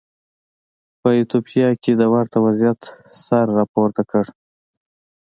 په 0.99 1.07
ایتوپیا 1.17 1.69
کې 1.83 1.91
د 1.95 2.03
ورته 2.13 2.37
وضعیت 2.45 2.81
سر 3.23 3.45
راپورته 3.59 4.01
کړ. 4.09 4.23